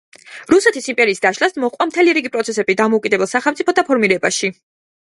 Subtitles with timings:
[0.53, 4.57] რუსეთის იმპერიის დაშლას მოჰყვა მთელი რიგი პროცესები დამოუკიდებელ სახელმწიფოთა ფორმირებაში.